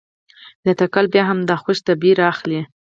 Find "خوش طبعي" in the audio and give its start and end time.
1.63-2.11